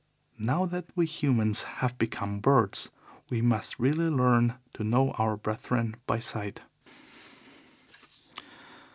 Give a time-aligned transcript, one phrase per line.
[0.39, 2.89] Now that we humans have become birds
[3.29, 6.63] we must really learn to know our brethren by sight.